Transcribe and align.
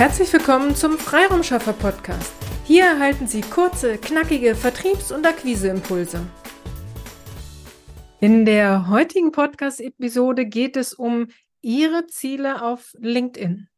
Herzlich 0.00 0.32
willkommen 0.32 0.74
zum 0.74 0.96
Freiraumschaffer 0.96 1.74
Podcast. 1.74 2.32
Hier 2.64 2.84
erhalten 2.84 3.26
Sie 3.26 3.42
kurze, 3.42 3.98
knackige 3.98 4.54
Vertriebs- 4.54 5.12
und 5.12 5.26
Akquiseimpulse. 5.26 6.26
In 8.18 8.46
der 8.46 8.88
heutigen 8.88 9.30
Podcast-Episode 9.30 10.46
geht 10.46 10.78
es 10.78 10.94
um 10.94 11.26
Ihre 11.60 12.06
Ziele 12.06 12.62
auf 12.62 12.94
LinkedIn. 12.98 13.68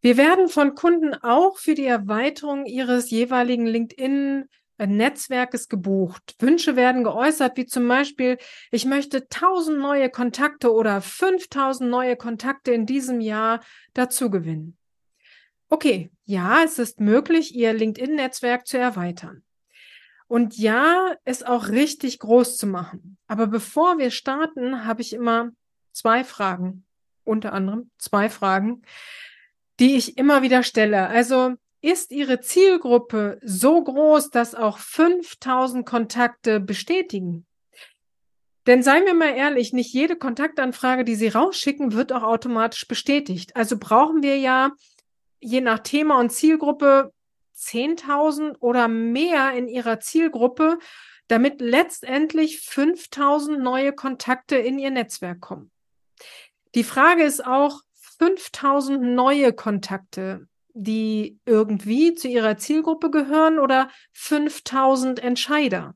Wir 0.00 0.16
werden 0.16 0.48
von 0.48 0.74
Kunden 0.74 1.14
auch 1.14 1.58
für 1.58 1.76
die 1.76 1.86
Erweiterung 1.86 2.66
ihres 2.66 3.08
jeweiligen 3.08 3.68
LinkedIn 3.68 4.48
Netzwerkes 4.86 5.68
gebucht. 5.68 6.34
Wünsche 6.38 6.76
werden 6.76 7.04
geäußert, 7.04 7.56
wie 7.56 7.66
zum 7.66 7.86
Beispiel, 7.88 8.38
ich 8.70 8.84
möchte 8.84 9.18
1000 9.18 9.78
neue 9.78 10.10
Kontakte 10.10 10.72
oder 10.72 11.00
5000 11.00 11.88
neue 11.88 12.16
Kontakte 12.16 12.72
in 12.72 12.86
diesem 12.86 13.20
Jahr 13.20 13.60
dazu 13.94 14.30
gewinnen. 14.30 14.76
Okay, 15.68 16.10
ja, 16.24 16.62
es 16.64 16.78
ist 16.78 17.00
möglich, 17.00 17.54
Ihr 17.54 17.72
LinkedIn-Netzwerk 17.72 18.66
zu 18.66 18.78
erweitern. 18.78 19.42
Und 20.28 20.56
ja, 20.56 21.14
es 21.24 21.42
auch 21.42 21.68
richtig 21.68 22.18
groß 22.18 22.56
zu 22.56 22.66
machen. 22.66 23.18
Aber 23.26 23.46
bevor 23.46 23.98
wir 23.98 24.10
starten, 24.10 24.86
habe 24.86 25.02
ich 25.02 25.12
immer 25.12 25.50
zwei 25.92 26.24
Fragen, 26.24 26.84
unter 27.24 27.52
anderem 27.52 27.90
zwei 27.98 28.30
Fragen, 28.30 28.82
die 29.78 29.96
ich 29.96 30.16
immer 30.16 30.42
wieder 30.42 30.62
stelle. 30.62 31.06
Also, 31.08 31.54
ist 31.82 32.12
Ihre 32.12 32.40
Zielgruppe 32.40 33.38
so 33.42 33.82
groß, 33.82 34.30
dass 34.30 34.54
auch 34.54 34.78
5000 34.78 35.84
Kontakte 35.84 36.60
bestätigen? 36.60 37.44
Denn 38.66 38.84
seien 38.84 39.04
wir 39.04 39.14
mal 39.14 39.34
ehrlich, 39.34 39.72
nicht 39.72 39.92
jede 39.92 40.14
Kontaktanfrage, 40.16 41.04
die 41.04 41.16
Sie 41.16 41.28
rausschicken, 41.28 41.92
wird 41.92 42.12
auch 42.12 42.22
automatisch 42.22 42.86
bestätigt. 42.86 43.56
Also 43.56 43.76
brauchen 43.76 44.22
wir 44.22 44.38
ja 44.38 44.70
je 45.40 45.60
nach 45.60 45.80
Thema 45.80 46.20
und 46.20 46.30
Zielgruppe 46.30 47.12
10.000 47.56 48.56
oder 48.60 48.86
mehr 48.86 49.52
in 49.52 49.66
Ihrer 49.66 49.98
Zielgruppe, 49.98 50.78
damit 51.26 51.60
letztendlich 51.60 52.58
5.000 52.58 53.56
neue 53.58 53.92
Kontakte 53.92 54.56
in 54.56 54.78
Ihr 54.78 54.90
Netzwerk 54.90 55.40
kommen. 55.40 55.72
Die 56.76 56.84
Frage 56.84 57.24
ist 57.24 57.44
auch, 57.44 57.80
5.000 58.20 58.98
neue 58.98 59.52
Kontakte 59.52 60.46
die 60.74 61.38
irgendwie 61.44 62.14
zu 62.14 62.28
ihrer 62.28 62.56
Zielgruppe 62.56 63.10
gehören 63.10 63.58
oder 63.58 63.88
5000 64.12 65.22
Entscheider. 65.22 65.94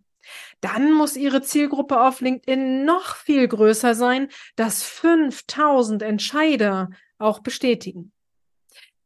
Dann 0.61 0.93
muss 0.93 1.17
ihre 1.17 1.43
Zielgruppe 1.43 2.01
auf 2.01 2.21
LinkedIn 2.21 2.85
noch 2.85 3.17
viel 3.17 3.47
größer 3.47 3.95
sein, 3.95 4.29
dass 4.57 4.83
5000 4.83 6.03
Entscheider 6.03 6.91
auch 7.19 7.41
bestätigen. 7.41 8.13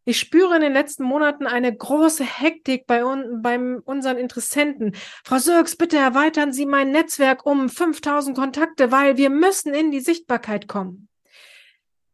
Ich 0.05 0.19
spüre 0.19 0.57
in 0.57 0.63
den 0.63 0.73
letzten 0.73 1.05
Monaten 1.05 1.47
eine 1.47 1.77
große 1.77 2.25
Hektik 2.25 2.87
bei, 2.87 3.05
un 3.05 3.43
beim 3.43 3.83
unseren 3.85 4.17
Interessenten. 4.17 4.95
Frau 5.25 5.39
Sirks, 5.39 5.77
bitte 5.77 5.99
erweitern 5.99 6.53
Sie 6.53 6.67
mein 6.67 6.91
Netzwerk 6.91 7.45
um 7.45 7.69
5000 7.69 8.37
Kontakte, 8.37 8.91
weil 8.91 9.19
wir 9.19 9.31
müssen 9.31 9.75
in 9.75 9.91
die 9.91 10.01
Sichtbarkeit 10.01 10.69
kommen. 10.69 11.10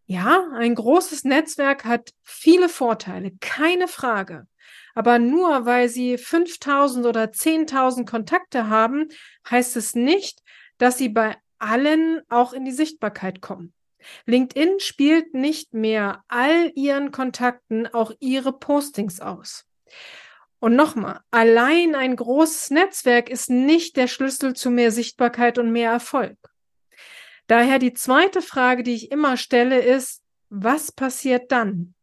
Ja, 0.07 0.49
ein 0.55 0.75
großes 0.75 1.25
Netzwerk 1.25 1.85
hat 1.85 2.11
viele 2.23 2.69
Vorteile, 2.69 3.33
keine 3.41 3.89
Frage. 3.89 4.47
Aber 4.95 5.19
nur 5.19 5.67
weil 5.67 5.89
Sie 5.89 6.17
5000 6.17 7.07
oder 7.07 7.25
10.000 7.25 8.07
Kontakte 8.07 8.69
haben, 8.69 9.09
heißt 9.51 9.77
es 9.77 9.95
nicht, 9.95 10.43
dass 10.79 10.97
Sie 10.97 11.09
bei 11.09 11.37
allen 11.59 12.23
auch 12.29 12.53
in 12.53 12.65
die 12.65 12.73
Sichtbarkeit 12.73 13.41
kommen. 13.41 13.73
LinkedIn 14.27 14.79
spielt 14.79 15.35
nicht 15.35 15.75
mehr 15.75 16.23
all 16.29 16.71
Ihren 16.77 17.11
Kontakten 17.11 17.87
auch 17.87 18.13
Ihre 18.21 18.53
Postings 18.53 19.21
aus. 19.21 19.67
Und 20.61 20.77
nochmal, 20.77 21.21
allein 21.33 21.95
ein 21.95 22.15
großes 22.17 22.71
Netzwerk 22.71 23.29
ist 23.29 23.51
nicht 23.51 23.97
der 23.97 24.07
Schlüssel 24.07 24.55
zu 24.55 24.71
mehr 24.71 24.93
Sichtbarkeit 24.93 25.59
und 25.59 25.73
mehr 25.73 25.91
Erfolg. 25.91 26.39
Daher 27.47 27.79
die 27.79 27.93
zweite 27.93 28.43
Frage, 28.43 28.83
die 28.83 28.95
ich 28.95 29.11
immer 29.11 29.37
stelle, 29.37 29.81
ist, 29.81 30.23
was 30.49 30.93
passiert 30.93 31.53
dann? 31.53 31.95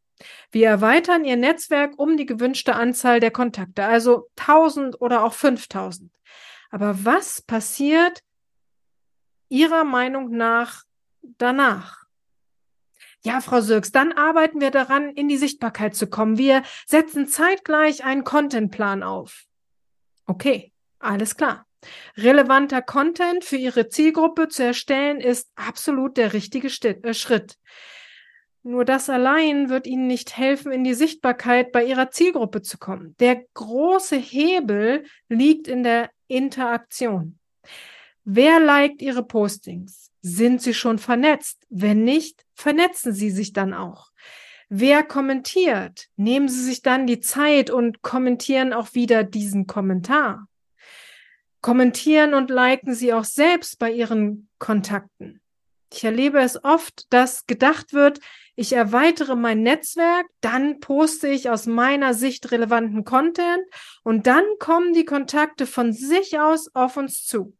Wir 0.52 0.70
erweitern 0.70 1.26
Ihr 1.26 1.36
Netzwerk 1.36 1.98
um 1.98 2.18
die 2.18 2.26
gewünschte 2.26 2.76
Anzahl 2.76 3.20
der 3.20 3.32
Kontakte, 3.32 3.84
also 3.84 4.30
1000 4.38 5.02
oder 5.02 5.24
auch 5.24 5.34
5000. 5.34 6.12
Aber 6.72 7.04
was 7.04 7.42
passiert 7.42 8.24
Ihrer 9.50 9.84
Meinung 9.84 10.32
nach 10.32 10.84
danach? 11.22 12.04
Ja, 13.26 13.40
Frau 13.40 13.62
Sirks, 13.62 13.92
dann 13.92 14.12
arbeiten 14.12 14.60
wir 14.60 14.72
daran, 14.72 15.14
in 15.14 15.30
die 15.30 15.38
Sichtbarkeit 15.38 15.96
zu 15.96 16.08
kommen. 16.08 16.38
Wir 16.38 16.64
setzen 16.86 17.28
zeitgleich 17.28 18.04
einen 18.04 18.26
Contentplan 18.26 19.02
auf. 19.02 19.46
Okay, 20.26 20.74
alles 21.00 21.38
klar. 21.38 21.66
Relevanter 22.18 22.82
Content 22.82 23.44
für 23.44 23.58
Ihre 23.58 23.90
Zielgruppe 23.90 24.48
zu 24.48 24.64
erstellen, 24.64 25.20
ist 25.20 25.50
absolut 25.56 26.18
der 26.18 26.34
richtige 26.34 26.68
äh, 26.68 27.14
Schritt. 27.14 27.58
Nur 28.64 28.86
das 28.86 29.10
allein 29.10 29.70
wird 29.70 29.88
Ihnen 29.88 30.08
nicht 30.08 30.38
helfen, 30.38 30.72
in 30.72 30.86
die 30.86 30.94
Sichtbarkeit 30.94 31.74
bei 31.74 31.84
Ihrer 31.84 32.12
Zielgruppe 32.12 32.62
zu 32.62 32.78
kommen. 32.78 33.16
Der 33.20 33.44
große 33.54 34.16
Hebel 34.16 35.04
liegt 35.28 35.68
in 35.68 35.84
der 35.84 36.10
Interaktion. 36.28 37.40
Wer 38.24 38.62
liked 38.62 39.02
Ihre 39.02 39.24
Postings? 39.24 40.12
Sind 40.22 40.62
Sie 40.62 40.74
schon 40.74 40.98
vernetzt? 40.98 41.66
Wenn 41.70 42.06
nicht, 42.06 42.46
vernetzen 42.54 43.14
Sie 43.14 43.32
sich 43.32 43.52
dann 43.52 43.74
auch. 43.74 44.12
Wer 44.70 45.04
kommentiert? 45.04 46.08
Nehmen 46.16 46.48
Sie 46.48 46.64
sich 46.64 46.82
dann 46.82 47.06
die 47.06 47.20
Zeit 47.20 47.70
und 47.70 48.02
kommentieren 48.02 48.72
auch 48.72 48.94
wieder 48.94 49.26
diesen 49.26 49.68
Kommentar. 49.68 50.48
Kommentieren 51.64 52.34
und 52.34 52.50
liken 52.50 52.94
Sie 52.94 53.14
auch 53.14 53.24
selbst 53.24 53.80
bei 53.80 53.90
Ihren 53.90 54.50
Kontakten. 54.60 55.40
Ich 55.94 56.04
erlebe 56.04 56.42
es 56.42 56.62
oft, 56.62 57.12
dass 57.14 57.46
gedacht 57.48 57.94
wird, 57.94 58.20
ich 58.58 58.74
erweitere 58.74 59.38
mein 59.38 59.64
Netzwerk, 59.64 60.28
dann 60.42 60.82
poste 60.82 61.30
ich 61.30 61.50
aus 61.50 61.66
meiner 61.66 62.14
Sicht 62.14 62.52
relevanten 62.52 63.06
Content 63.06 63.64
und 64.04 64.28
dann 64.28 64.44
kommen 64.60 64.94
die 64.94 65.06
Kontakte 65.06 65.66
von 65.66 65.94
sich 65.94 66.38
aus 66.38 66.70
auf 66.76 66.98
uns 66.98 67.26
zu. 67.26 67.56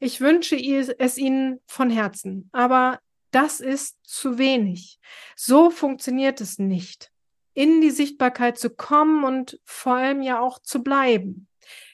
Ich 0.00 0.20
wünsche 0.20 0.56
es 0.56 1.16
Ihnen 1.16 1.60
von 1.68 1.90
Herzen, 1.90 2.50
aber 2.50 2.98
das 3.30 3.60
ist 3.60 3.98
zu 4.02 4.36
wenig. 4.36 4.98
So 5.36 5.70
funktioniert 5.70 6.40
es 6.40 6.58
nicht. 6.58 7.12
In 7.54 7.80
die 7.80 7.92
Sichtbarkeit 7.92 8.58
zu 8.58 8.68
kommen 8.68 9.22
und 9.22 9.60
vor 9.64 9.94
allem 9.94 10.22
ja 10.22 10.40
auch 10.40 10.58
zu 10.58 10.82
bleiben. 10.82 11.46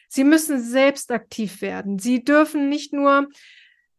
Sie 0.09 0.25
müssen 0.25 0.61
selbst 0.61 1.11
aktiv 1.11 1.61
werden. 1.61 1.99
Sie 1.99 2.25
dürfen 2.25 2.69
nicht 2.69 2.93
nur 2.93 3.29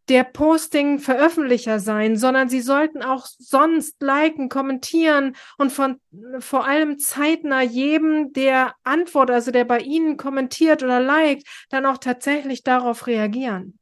der 0.10 0.24
Posting-Veröffentlicher 0.24 1.80
sein, 1.80 2.16
sondern 2.16 2.48
sie 2.48 2.62
sollten 2.62 3.04
auch 3.04 3.26
sonst 3.26 4.02
liken, 4.02 4.48
kommentieren 4.48 5.36
und 5.58 5.72
von 5.72 6.00
vor 6.40 6.66
allem 6.66 6.98
zeitnah 6.98 7.62
jedem, 7.62 8.32
der 8.32 8.74
antwortet, 8.84 9.36
also 9.36 9.52
der 9.52 9.66
bei 9.66 9.80
Ihnen 9.80 10.16
kommentiert 10.16 10.82
oder 10.82 11.02
liked, 11.02 11.46
dann 11.70 11.86
auch 11.86 11.98
tatsächlich 11.98 12.64
darauf 12.64 13.08
reagieren. 13.08 13.78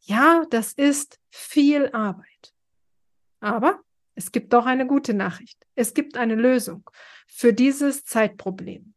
Ja, 0.00 0.44
das 0.50 0.72
ist 0.72 1.18
viel 1.30 1.90
Arbeit. 1.92 2.54
Aber 3.40 3.80
es 4.14 4.32
gibt 4.32 4.52
doch 4.52 4.66
eine 4.66 4.86
gute 4.86 5.14
Nachricht. 5.14 5.66
Es 5.74 5.94
gibt 5.94 6.16
eine 6.16 6.34
Lösung 6.34 6.88
für 7.26 7.52
dieses 7.52 8.04
Zeitproblem. 8.04 8.94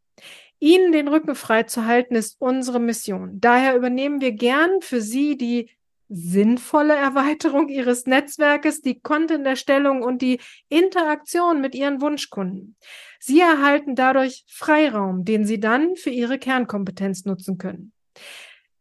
Ihnen 0.64 0.94
den 0.94 1.10
Rücken 1.10 1.36
frei 1.36 1.64
zu 1.64 1.86
halten, 1.88 2.16
ist 2.16 2.38
unsere 2.40 2.80
Mission. 2.80 3.42
Daher 3.42 3.76
übernehmen 3.76 4.22
wir 4.22 4.32
gern 4.32 4.80
für 4.80 5.02
Sie 5.02 5.36
die 5.36 5.70
sinnvolle 6.08 6.96
Erweiterung 6.96 7.68
Ihres 7.68 8.06
Netzwerkes, 8.06 8.80
die 8.80 9.02
Content-Erstellung 9.02 10.04
und 10.04 10.22
die 10.22 10.40
Interaktion 10.70 11.60
mit 11.60 11.76
Ihren 11.76 12.00
Wunschkunden. 12.00 12.78
Sie 13.20 13.42
erhalten 13.42 13.96
dadurch 13.96 14.46
Freiraum, 14.48 15.26
den 15.26 15.46
Sie 15.46 15.60
dann 15.60 15.98
für 15.98 16.12
Ihre 16.12 16.40
Kernkompetenz 16.40 17.26
nutzen 17.26 17.58
können. 17.58 17.92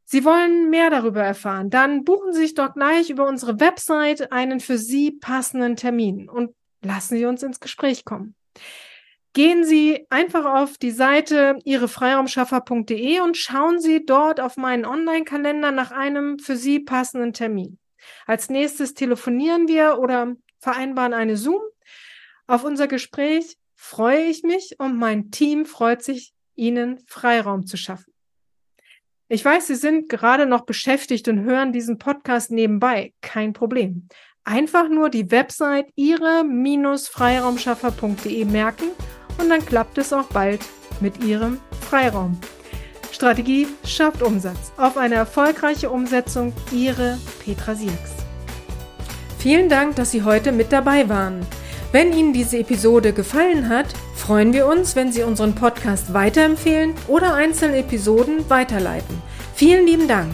Sie 0.04 0.24
wollen 0.24 0.70
mehr 0.70 0.88
darüber 0.88 1.24
erfahren, 1.24 1.68
dann 1.68 2.04
buchen 2.04 2.32
Sie 2.32 2.42
sich 2.42 2.54
doch 2.54 2.74
gleich 2.74 3.10
über 3.10 3.26
unsere 3.26 3.58
Website 3.58 4.30
einen 4.30 4.60
für 4.60 4.78
Sie 4.78 5.10
passenden 5.10 5.74
Termin 5.74 6.28
und 6.28 6.54
lassen 6.80 7.16
Sie 7.16 7.24
uns 7.24 7.42
ins 7.42 7.58
Gespräch 7.58 8.04
kommen 8.04 8.36
gehen 9.32 9.64
Sie 9.64 10.06
einfach 10.10 10.44
auf 10.44 10.76
die 10.78 10.90
Seite 10.90 11.58
ihrefreiraumschaffer.de 11.64 13.20
und 13.20 13.36
schauen 13.36 13.80
Sie 13.80 14.04
dort 14.04 14.40
auf 14.40 14.56
meinen 14.56 14.84
Online-Kalender 14.84 15.70
nach 15.72 15.90
einem 15.90 16.38
für 16.38 16.56
Sie 16.56 16.80
passenden 16.80 17.32
Termin. 17.32 17.78
Als 18.26 18.50
nächstes 18.50 18.94
telefonieren 18.94 19.68
wir 19.68 19.98
oder 19.98 20.34
vereinbaren 20.58 21.14
eine 21.14 21.36
Zoom. 21.36 21.62
Auf 22.46 22.64
unser 22.64 22.88
Gespräch 22.88 23.56
freue 23.74 24.24
ich 24.24 24.42
mich 24.42 24.74
und 24.78 24.98
mein 24.98 25.30
Team 25.30 25.66
freut 25.66 26.02
sich, 26.02 26.32
Ihnen 26.54 27.02
Freiraum 27.06 27.66
zu 27.66 27.78
schaffen. 27.78 28.12
Ich 29.28 29.42
weiß, 29.42 29.68
Sie 29.68 29.76
sind 29.76 30.10
gerade 30.10 30.44
noch 30.44 30.66
beschäftigt 30.66 31.26
und 31.28 31.44
hören 31.44 31.72
diesen 31.72 31.96
Podcast 31.98 32.50
nebenbei. 32.50 33.14
Kein 33.22 33.54
Problem. 33.54 34.08
Einfach 34.44 34.90
nur 34.90 35.08
die 35.08 35.30
Website 35.30 35.86
ihre-freiraumschaffer.de 35.94 38.44
merken 38.44 38.90
und 39.38 39.48
dann 39.48 39.64
klappt 39.64 39.98
es 39.98 40.12
auch 40.12 40.26
bald 40.26 40.60
mit 41.00 41.22
Ihrem 41.24 41.58
Freiraum. 41.88 42.38
Strategie 43.10 43.68
schafft 43.84 44.22
Umsatz. 44.22 44.72
Auf 44.76 44.96
eine 44.96 45.14
erfolgreiche 45.14 45.90
Umsetzung, 45.90 46.52
Ihre 46.72 47.18
Petra 47.44 47.74
Sierks. 47.74 48.12
Vielen 49.38 49.68
Dank, 49.68 49.96
dass 49.96 50.10
Sie 50.10 50.22
heute 50.22 50.52
mit 50.52 50.72
dabei 50.72 51.08
waren. 51.08 51.46
Wenn 51.92 52.12
Ihnen 52.12 52.32
diese 52.32 52.58
Episode 52.58 53.12
gefallen 53.12 53.68
hat, 53.68 53.86
freuen 54.16 54.52
wir 54.52 54.66
uns, 54.66 54.96
wenn 54.96 55.12
Sie 55.12 55.24
unseren 55.24 55.54
Podcast 55.54 56.14
weiterempfehlen 56.14 56.94
oder 57.06 57.34
einzelne 57.34 57.78
Episoden 57.78 58.48
weiterleiten. 58.48 59.20
Vielen 59.54 59.86
lieben 59.86 60.08
Dank. 60.08 60.32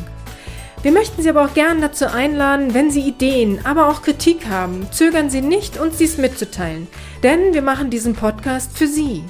Wir 0.83 0.93
möchten 0.93 1.23
Sie 1.23 1.29
aber 1.29 1.45
auch 1.45 1.55
gern 1.55 1.81
dazu 1.81 2.07
einladen, 2.07 2.73
wenn 2.75 2.91
Sie 2.91 3.01
Ideen, 3.01 3.61
aber 3.65 3.89
auch 3.89 4.03
Kritik 4.03 4.47
haben, 4.49 4.87
zögern 4.93 5.29
Sie 5.29 5.41
nicht, 5.41 5.81
uns 5.81 5.97
dies 5.97 6.19
mitzuteilen, 6.19 6.87
denn 7.23 7.55
wir 7.55 7.63
machen 7.63 7.91
diesen 7.91 8.15
Podcast 8.15 8.77
für 8.77 8.87
Sie. 8.87 9.25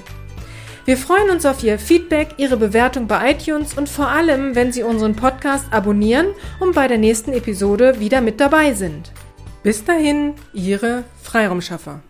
Wir 0.85 0.97
freuen 0.97 1.29
uns 1.29 1.45
auf 1.45 1.63
Ihr 1.63 1.77
Feedback, 1.77 2.29
Ihre 2.37 2.57
Bewertung 2.57 3.07
bei 3.07 3.31
iTunes 3.31 3.75
und 3.75 3.87
vor 3.87 4.07
allem, 4.07 4.55
wenn 4.55 4.71
Sie 4.71 4.83
unseren 4.83 5.15
Podcast 5.15 5.65
abonnieren 5.71 6.27
und 6.59 6.73
bei 6.73 6.87
der 6.87 6.97
nächsten 6.97 7.33
Episode 7.33 7.99
wieder 7.99 8.21
mit 8.21 8.39
dabei 8.39 8.73
sind. 8.73 9.11
Bis 9.61 9.83
dahin, 9.83 10.33
Ihre 10.53 11.03
Freiraumschaffer. 11.21 12.01